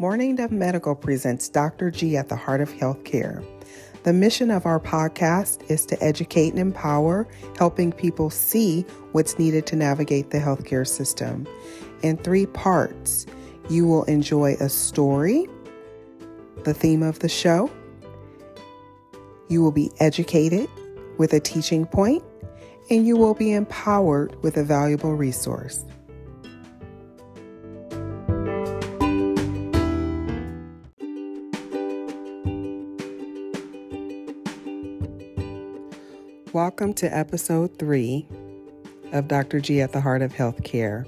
[0.00, 1.90] Mourning Dove Medical presents Dr.
[1.90, 3.44] G at the Heart of Healthcare.
[4.04, 7.26] The mission of our podcast is to educate and empower,
[7.58, 11.48] helping people see what's needed to navigate the healthcare system.
[12.02, 13.26] In three parts,
[13.68, 15.48] you will enjoy a story,
[16.62, 17.68] the theme of the show,
[19.48, 20.70] you will be educated
[21.18, 22.22] with a teaching point,
[22.88, 25.84] and you will be empowered with a valuable resource.
[36.58, 38.26] Welcome to episode three
[39.12, 39.60] of Dr.
[39.60, 41.06] G at the Heart of Healthcare.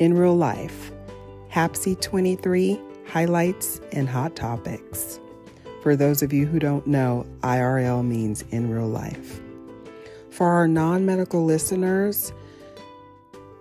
[0.00, 0.90] In real life,
[1.48, 5.20] HAPC 23 highlights and hot topics.
[5.84, 9.40] For those of you who don't know, IRL means in real life.
[10.30, 12.32] For our non medical listeners,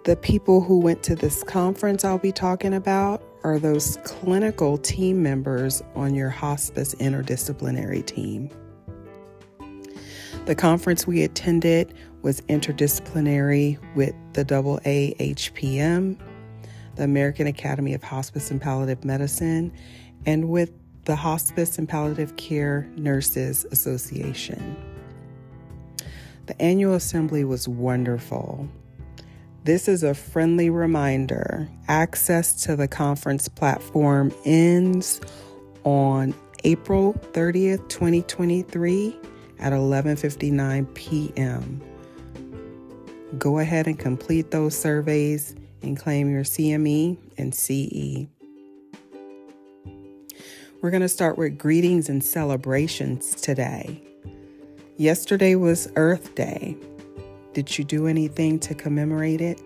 [0.05, 5.21] the people who went to this conference I'll be talking about are those clinical team
[5.21, 8.49] members on your hospice interdisciplinary team.
[10.45, 16.17] The conference we attended was interdisciplinary with the AAHPM,
[16.95, 19.71] the American Academy of Hospice and Palliative Medicine,
[20.25, 20.71] and with
[21.05, 24.75] the Hospice and Palliative Care Nurses Association.
[26.47, 28.67] The annual assembly was wonderful.
[29.63, 31.69] This is a friendly reminder.
[31.87, 35.21] Access to the conference platform ends
[35.84, 39.19] on April 30th, 2023
[39.62, 41.81] at 11:59 p.m.
[43.37, 48.27] Go ahead and complete those surveys and claim your CME and CE.
[50.81, 54.01] We're going to start with greetings and celebrations today.
[54.98, 56.75] Yesterday was Earth Day.
[57.53, 59.62] Did you do anything to commemorate it?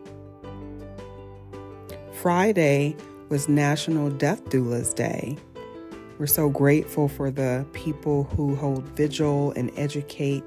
[2.13, 2.95] Friday
[3.29, 5.37] was National Death Doulas Day.
[6.17, 10.43] We're so grateful for the people who hold vigil and educate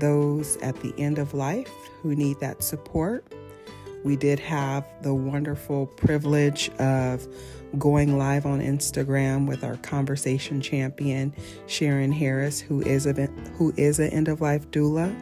[0.00, 1.70] those at the end of life
[2.02, 3.24] who need that support.
[4.02, 7.26] We did have the wonderful privilege of
[7.78, 11.32] going live on Instagram with our conversation champion
[11.66, 13.12] Sharon Harris, who is a
[13.56, 15.14] who is an end of life doula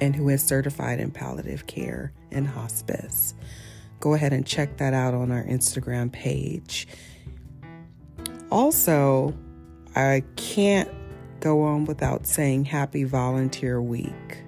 [0.00, 3.34] and who is certified in palliative care and hospice.
[4.00, 6.86] Go ahead and check that out on our Instagram page.
[8.50, 9.34] Also,
[9.94, 10.90] I can't
[11.40, 14.42] go on without saying Happy Volunteer Week.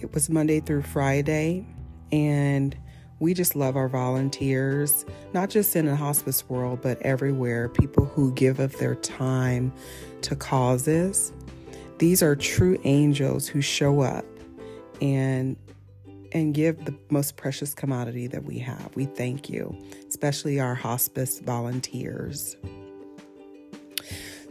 [0.00, 1.66] It was Monday through Friday,
[2.12, 2.76] and
[3.20, 7.68] we just love our volunteers, not just in the hospice world, but everywhere.
[7.68, 9.72] People who give of their time
[10.22, 11.32] to causes.
[11.98, 14.24] These are true angels who show up
[15.02, 15.56] and
[16.32, 18.90] and give the most precious commodity that we have.
[18.94, 19.76] We thank you,
[20.08, 22.56] especially our hospice volunteers.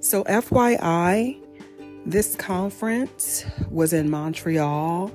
[0.02, 1.38] So, FYI,
[2.06, 5.12] this conference was in Montreal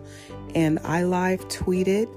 [0.55, 2.09] and I live tweeted.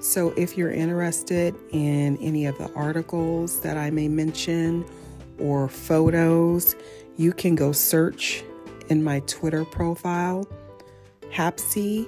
[0.00, 4.84] So, if you're interested in any of the articles that I may mention
[5.38, 6.76] or photos,
[7.16, 8.44] you can go search
[8.88, 10.46] in my Twitter profile,
[11.32, 12.06] HAPC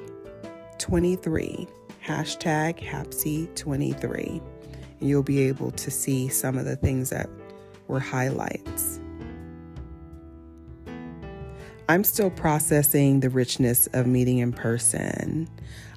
[0.80, 1.68] 23,
[2.04, 4.40] hashtag HAPC23.
[4.98, 7.28] And you'll be able to see some of the things that
[7.86, 8.98] were highlights.
[11.88, 15.48] I'm still processing the richness of meeting in person.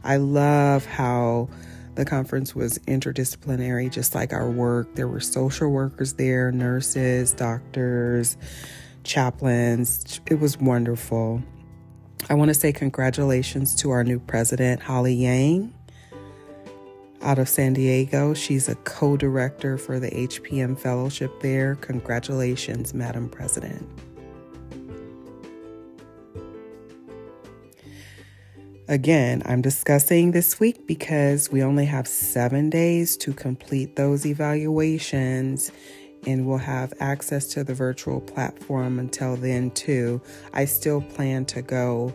[0.04, 1.50] I love how
[1.96, 4.96] the conference was interdisciplinary, just like our work.
[4.96, 8.38] There were social workers there, nurses, doctors,
[9.04, 10.20] chaplains.
[10.26, 11.42] It was wonderful.
[12.30, 15.74] I want to say congratulations to our new president, Holly Yang,
[17.22, 18.34] out of San Diego.
[18.34, 21.76] She's a co director for the HPM Fellowship there.
[21.76, 23.88] Congratulations, Madam President.
[28.88, 35.72] Again, I'm discussing this week because we only have seven days to complete those evaluations
[36.26, 40.22] and we'll have access to the virtual platform until then, too.
[40.54, 42.14] I still plan to go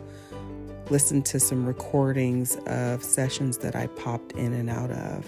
[0.89, 5.27] listen to some recordings of sessions that I popped in and out of.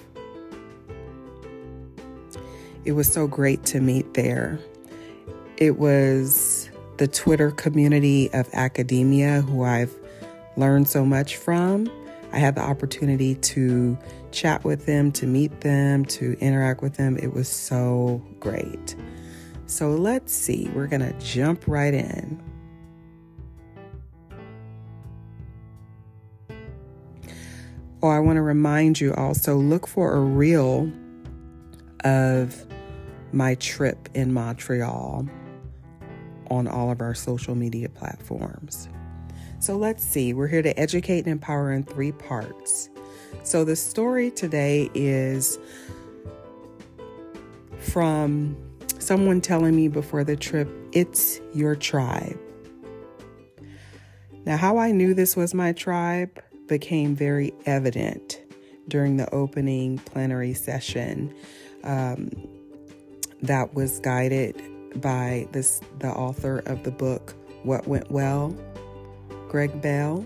[2.83, 4.59] It was so great to meet there.
[5.57, 9.93] It was the Twitter community of academia who I've
[10.57, 11.91] learned so much from.
[12.33, 13.97] I had the opportunity to
[14.31, 17.17] chat with them, to meet them, to interact with them.
[17.17, 18.95] It was so great.
[19.65, 22.41] So let's see, we're going to jump right in.
[28.03, 30.91] Oh, I want to remind you also look for a reel
[32.03, 32.65] of
[33.31, 35.27] my trip in Montreal
[36.49, 38.89] on all of our social media platforms.
[39.59, 42.89] So let's see, we're here to educate and empower in three parts.
[43.43, 45.59] So the story today is
[47.79, 48.55] from
[48.99, 52.39] someone telling me before the trip, it's your tribe.
[54.45, 58.39] Now, how I knew this was my tribe became very evident
[58.87, 61.33] during the opening plenary session
[61.83, 62.29] um,
[63.41, 64.61] that was guided
[65.01, 67.33] by this the author of the book
[67.63, 68.55] What Went Well
[69.47, 70.25] Greg Bell.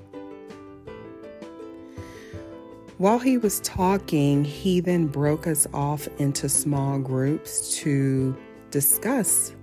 [2.97, 8.35] While he was talking, he then broke us off into small groups to
[8.71, 9.53] discuss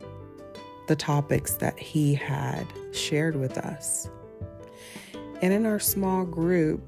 [0.86, 4.08] the topics that he had shared with us.
[5.40, 6.86] And in our small group,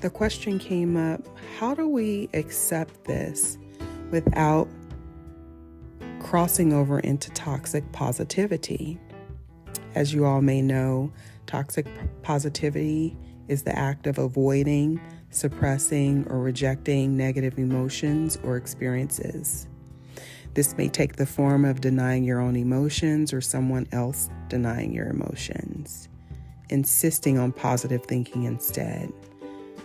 [0.00, 1.26] the question came up
[1.58, 3.58] how do we accept this
[4.10, 4.68] without
[6.20, 9.00] crossing over into toxic positivity?
[9.94, 11.12] As you all may know,
[11.50, 11.86] Toxic
[12.22, 13.16] positivity
[13.48, 19.66] is the act of avoiding, suppressing, or rejecting negative emotions or experiences.
[20.54, 25.06] This may take the form of denying your own emotions or someone else denying your
[25.06, 26.08] emotions,
[26.68, 29.12] insisting on positive thinking instead.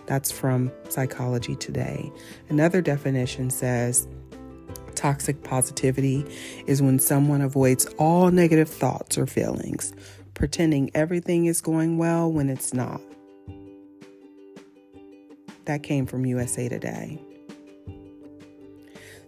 [0.07, 2.11] That's from Psychology Today.
[2.49, 4.07] Another definition says
[4.95, 6.25] toxic positivity
[6.65, 9.93] is when someone avoids all negative thoughts or feelings,
[10.33, 13.01] pretending everything is going well when it's not.
[15.65, 17.19] That came from USA Today.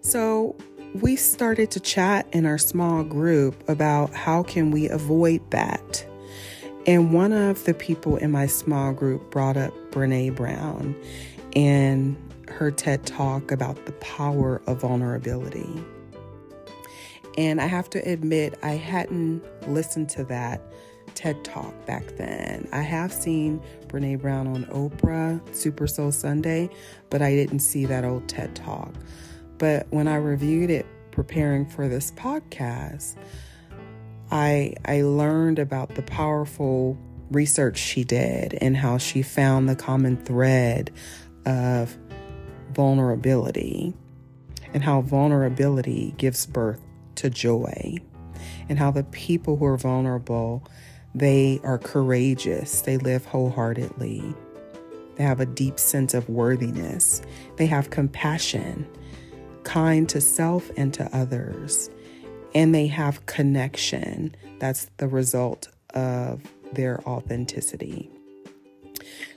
[0.01, 0.55] So,
[0.93, 6.05] we started to chat in our small group about how can we avoid that.
[6.85, 10.95] And one of the people in my small group brought up Brené Brown
[11.55, 12.15] and
[12.47, 15.69] her TED talk about the power of vulnerability.
[17.37, 20.61] And I have to admit, I hadn't listened to that
[21.17, 22.67] TED Talk back then.
[22.71, 26.69] I have seen Brené Brown on Oprah, Super Soul Sunday,
[27.09, 28.93] but I didn't see that old TED Talk.
[29.57, 33.15] But when I reviewed it preparing for this podcast,
[34.29, 36.95] I I learned about the powerful
[37.31, 40.91] research she did and how she found the common thread
[41.47, 41.97] of
[42.73, 43.95] vulnerability
[44.71, 46.79] and how vulnerability gives birth
[47.15, 47.97] to joy
[48.69, 50.63] and how the people who are vulnerable
[51.15, 52.81] they are courageous.
[52.81, 54.36] They live wholeheartedly.
[55.15, 57.21] They have a deep sense of worthiness.
[57.56, 58.88] They have compassion,
[59.63, 61.89] kind to self and to others.
[62.54, 64.36] And they have connection.
[64.59, 66.42] That's the result of
[66.74, 68.12] their authenticity.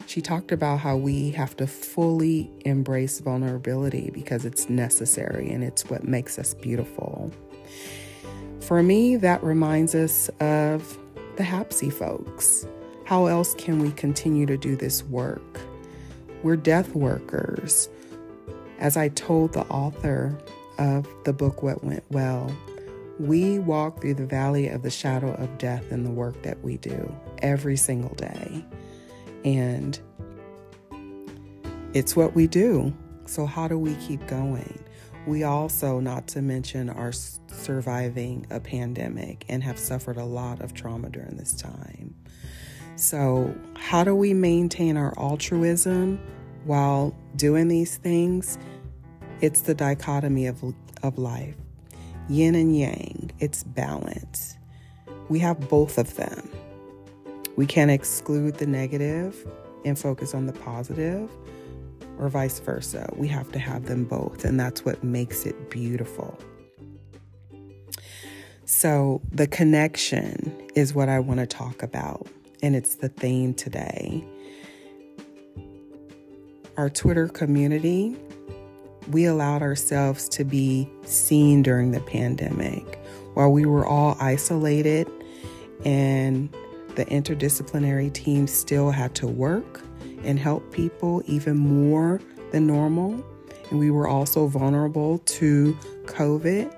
[0.07, 5.89] She talked about how we have to fully embrace vulnerability because it's necessary and it's
[5.89, 7.33] what makes us beautiful.
[8.61, 10.99] For me, that reminds us of
[11.41, 12.67] the Hapsy folks.
[13.07, 15.59] How else can we continue to do this work?
[16.43, 17.89] We're death workers.
[18.79, 20.37] As I told the author
[20.77, 22.55] of the book, What Went Well,
[23.19, 26.77] we walk through the valley of the shadow of death in the work that we
[26.77, 28.63] do every single day.
[29.43, 29.99] And
[31.95, 32.95] it's what we do.
[33.25, 34.79] So, how do we keep going?
[35.27, 40.75] We also, not to mention, are surviving a pandemic and have suffered a lot of
[40.75, 42.15] trauma during this time.
[42.97, 46.21] So, how do we maintain our altruism
[46.65, 48.59] while doing these things?
[49.41, 50.62] It's the dichotomy of,
[51.03, 51.57] of life
[52.29, 54.57] yin and yang, it's balance.
[55.29, 56.49] We have both of them.
[57.57, 59.47] We can't exclude the negative
[59.85, 61.29] and focus on the positive
[62.21, 63.12] or vice versa.
[63.17, 66.39] We have to have them both, and that's what makes it beautiful.
[68.67, 72.29] So, the connection is what I want to talk about,
[72.62, 74.25] and it's the theme today.
[76.77, 78.17] Our Twitter community,
[79.11, 82.97] we allowed ourselves to be seen during the pandemic
[83.35, 85.11] while we were all isolated
[85.85, 86.49] and
[86.95, 89.83] the interdisciplinary team still had to work
[90.25, 92.21] and help people even more
[92.53, 93.25] than normal.
[93.71, 96.75] And we were also vulnerable to COVID.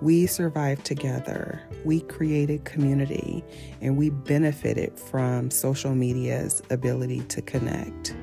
[0.00, 1.62] We survived together.
[1.84, 3.42] We created community
[3.80, 8.14] and we benefited from social media's ability to connect.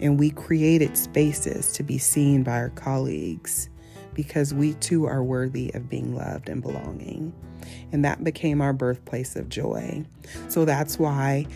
[0.00, 3.68] And we created spaces to be seen by our colleagues
[4.14, 7.32] because we too are worthy of being loved and belonging.
[7.92, 10.04] And that became our birthplace of joy.
[10.48, 11.46] So that's why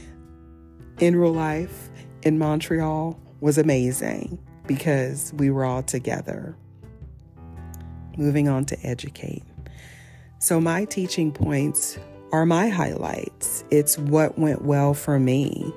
[1.00, 1.90] in real life,
[2.26, 6.56] in Montreal was amazing because we were all together.
[8.16, 9.44] moving on to educate.
[10.40, 11.98] So, my teaching points
[12.32, 13.62] are my highlights.
[13.70, 15.72] It's what went well for me.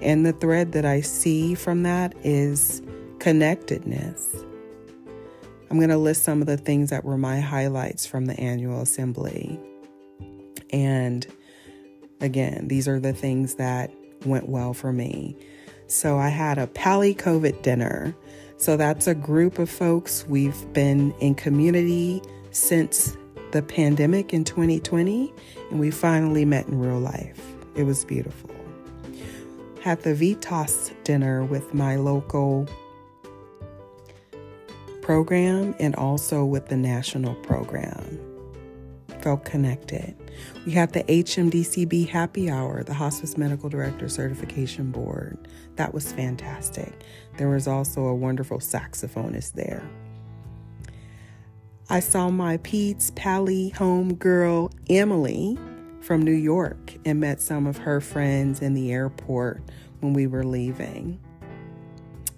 [0.00, 2.82] And the thread that I see from that is
[3.20, 4.34] connectedness.
[5.70, 8.80] I'm going to list some of the things that were my highlights from the annual
[8.80, 9.60] assembly.
[10.70, 11.26] And
[12.20, 13.92] again, these are the things that
[14.24, 15.36] went well for me.
[15.88, 18.14] So I had a Pally COVID dinner.
[18.56, 20.26] So that's a group of folks.
[20.28, 23.16] We've been in community since
[23.52, 25.32] the pandemic in 2020,
[25.70, 27.40] and we finally met in real life.
[27.74, 28.50] It was beautiful.
[29.80, 32.66] Had the VITAS dinner with my local
[35.02, 38.35] program and also with the national program.
[39.26, 40.14] Felt connected.
[40.64, 45.48] We had the HMDCB Happy Hour, the Hospice Medical Director Certification Board.
[45.74, 47.02] That was fantastic.
[47.36, 49.82] There was also a wonderful saxophonist there.
[51.90, 55.58] I saw my Peds Pally home girl, Emily,
[56.02, 59.60] from New York, and met some of her friends in the airport
[59.98, 61.18] when we were leaving.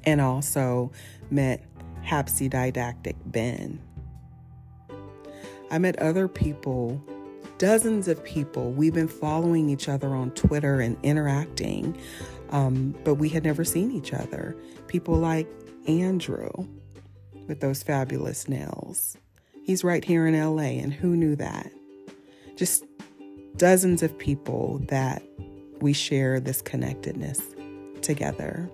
[0.04, 0.90] And also
[1.30, 1.62] met
[2.02, 3.78] Hapsy Didactic Ben.
[5.71, 7.03] I met other people,
[7.59, 8.73] dozens of people.
[8.73, 11.97] We've been following each other on Twitter and interacting,
[12.51, 14.57] um, but we had never seen each other.
[14.87, 15.49] People like
[15.87, 16.51] Andrew
[17.47, 19.17] with those fabulous nails.
[19.63, 21.71] He's right here in LA, and who knew that?
[22.57, 22.85] Just
[23.57, 25.23] dozens of people that
[25.81, 27.41] we share this connectedness
[28.01, 28.71] together.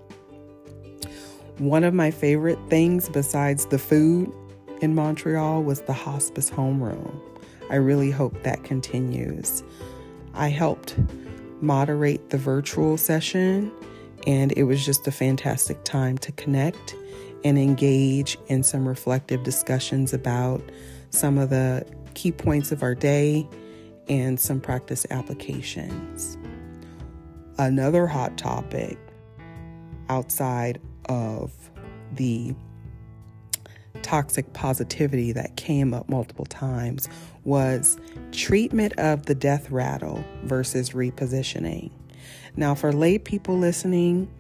[1.59, 4.33] One of my favorite things besides the food
[4.85, 7.19] in Montreal was the hospice homeroom.
[7.71, 9.65] I really hope that continues.
[10.35, 10.97] I helped
[11.63, 13.73] moderate the virtual session,
[14.27, 16.95] and it was just a fantastic time to connect
[17.45, 20.63] and engage in some reflective discussions about
[21.09, 23.49] some of the key points of our day
[24.09, 26.37] and some practice applications.
[27.57, 28.99] Another hot topic
[30.11, 31.53] outside of
[32.13, 32.55] the
[34.05, 37.09] toxic positivity that came up multiple times
[37.45, 37.99] was
[38.33, 41.91] treatment of the death rattle versus repositioning.
[42.55, 44.31] Now, for lay people listening,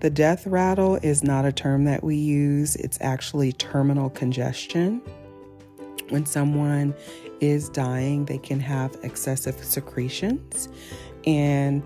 [0.00, 5.02] the death rattle is not a term that we use, it's actually terminal congestion.
[6.08, 6.94] When someone
[7.40, 10.68] is dying, they can have excessive secretions,
[11.26, 11.82] and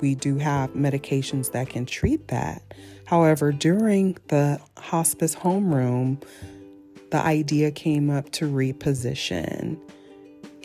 [0.00, 2.62] we do have medications that can treat that.
[3.06, 6.22] However, during the hospice homeroom,
[7.10, 9.78] the idea came up to reposition.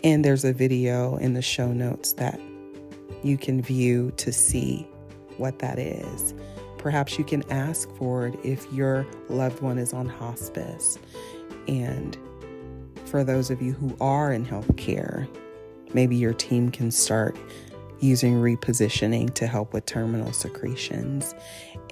[0.02, 2.40] And there's a video in the show notes that
[3.22, 4.88] you can view to see
[5.36, 6.34] what that is.
[6.78, 10.98] Perhaps you can ask for it if your loved one is on hospice.
[11.68, 12.16] And
[13.04, 15.28] for those of you who are in healthcare,
[15.92, 17.36] maybe your team can start
[18.00, 21.34] using repositioning to help with terminal secretions.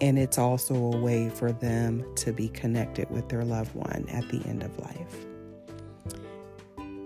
[0.01, 4.29] And it's also a way for them to be connected with their loved one at
[4.29, 5.27] the end of life.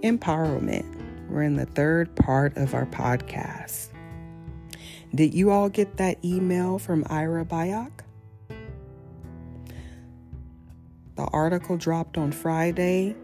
[0.03, 0.87] Empowerment.
[1.29, 3.89] We're in the third part of our podcast.
[5.15, 7.91] Did you all get that email from Ira Byock?
[11.17, 13.15] The article dropped on Friday.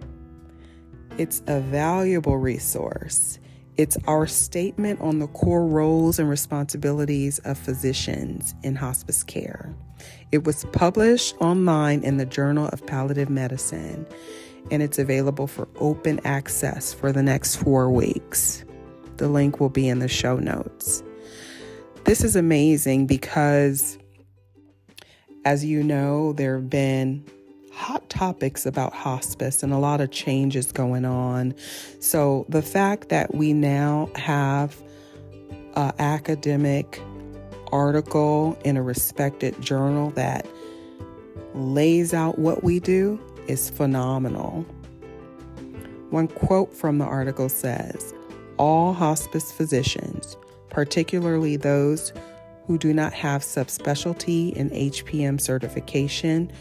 [1.16, 3.38] It's a valuable resource.
[3.78, 9.72] It's our statement on the core roles and responsibilities of physicians in hospice care.
[10.32, 14.04] It was published online in the Journal of Palliative Medicine,
[14.72, 18.64] and it's available for open access for the next four weeks.
[19.18, 21.04] The link will be in the show notes.
[22.02, 23.96] This is amazing because,
[25.44, 27.24] as you know, there have been
[27.88, 31.54] hot topics about hospice and a lot of changes going on.
[32.00, 34.76] So, the fact that we now have
[35.74, 37.00] an academic
[37.72, 40.46] article in a respected journal that
[41.54, 44.66] lays out what we do is phenomenal.
[46.10, 48.12] One quote from the article says
[48.58, 50.36] All hospice physicians
[50.68, 52.12] particularly those
[52.66, 56.52] who do not have subspecialty in HPM certification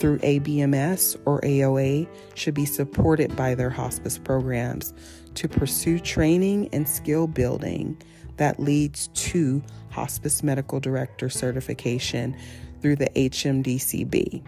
[0.00, 4.92] through ABMS or AOA, should be supported by their hospice programs
[5.34, 8.00] to pursue training and skill building
[8.38, 12.34] that leads to hospice medical director certification
[12.80, 14.42] through the HMDCB.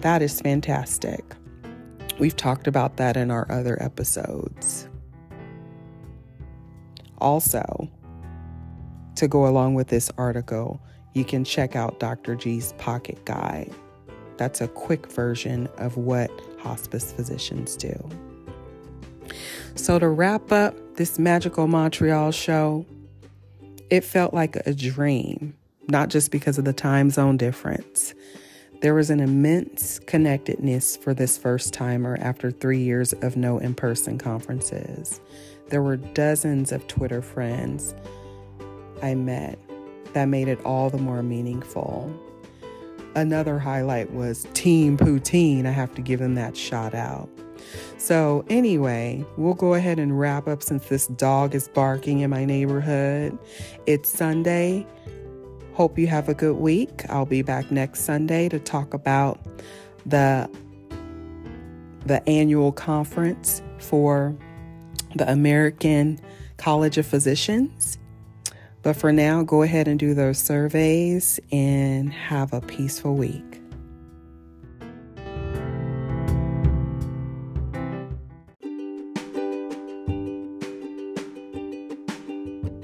[0.00, 1.24] That is fantastic.
[2.18, 4.88] We've talked about that in our other episodes.
[7.18, 7.88] Also,
[9.16, 10.80] to go along with this article,
[11.14, 12.34] you can check out Dr.
[12.34, 13.72] G's Pocket Guide.
[14.36, 17.96] That's a quick version of what hospice physicians do.
[19.74, 22.86] So, to wrap up this magical Montreal show,
[23.90, 25.56] it felt like a dream,
[25.88, 28.14] not just because of the time zone difference.
[28.80, 33.74] There was an immense connectedness for this first timer after three years of no in
[33.74, 35.20] person conferences.
[35.68, 37.94] There were dozens of Twitter friends
[39.02, 39.58] I met
[40.12, 42.12] that made it all the more meaningful.
[43.14, 45.66] Another highlight was Team Poutine.
[45.66, 47.28] I have to give them that shout out.
[47.96, 52.44] So, anyway, we'll go ahead and wrap up since this dog is barking in my
[52.44, 53.38] neighborhood.
[53.86, 54.86] It's Sunday.
[55.74, 57.04] Hope you have a good week.
[57.08, 59.40] I'll be back next Sunday to talk about
[60.06, 60.50] the
[62.06, 64.36] the annual conference for
[65.14, 66.20] the American
[66.58, 67.98] College of Physicians.
[68.84, 73.42] But for now, go ahead and do those surveys and have a peaceful week.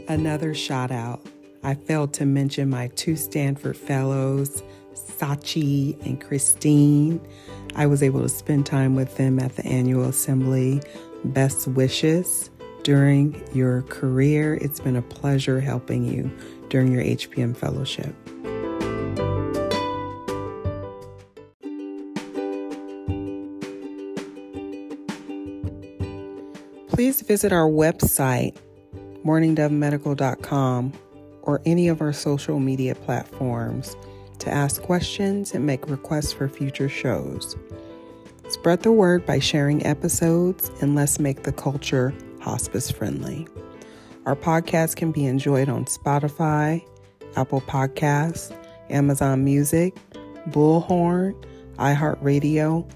[0.08, 1.20] Another shout out.
[1.62, 4.62] I failed to mention my two Stanford fellows,
[4.94, 7.20] Sachi and Christine.
[7.76, 10.80] I was able to spend time with them at the annual assembly.
[11.24, 12.48] Best wishes
[12.90, 14.58] during your career.
[14.60, 16.28] It's been a pleasure helping you
[16.70, 18.12] during your HPM fellowship.
[26.88, 28.56] Please visit our website
[29.24, 30.92] morningdovemedical.com,
[31.42, 33.96] or any of our social media platforms
[34.40, 37.54] to ask questions and make requests for future shows.
[38.48, 43.46] Spread the word by sharing episodes and let's make the culture hospice friendly.
[44.26, 46.84] Our podcast can be enjoyed on Spotify,
[47.36, 48.54] Apple Podcasts,
[48.90, 49.96] Amazon Music,
[50.48, 51.34] Bullhorn,
[51.76, 52.90] iHeartRadio,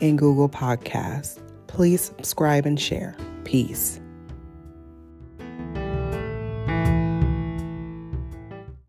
[0.00, 1.40] and Google Podcasts.
[1.66, 3.16] Please subscribe and share.
[3.44, 4.00] Peace.